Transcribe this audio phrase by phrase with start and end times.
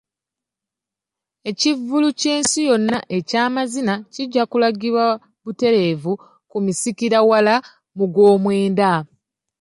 [1.49, 5.05] Ekivvulu ky'ensi yonna eky'amazina kijja kulagibwa
[5.43, 6.13] butereevu
[6.49, 7.55] ku misikira wala
[7.97, 8.91] mu gw'omwenda.